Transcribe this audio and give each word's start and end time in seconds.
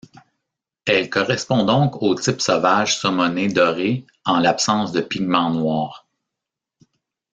Elle 0.87 1.11
correspond 1.11 1.63
donc 1.63 2.01
au 2.01 2.15
type 2.15 2.41
sauvage 2.41 2.97
saumoné 2.97 3.49
doré 3.49 4.07
en 4.25 4.39
l’absence 4.39 4.91
de 4.91 5.01
pigments 5.01 5.51
noirs. 5.51 6.07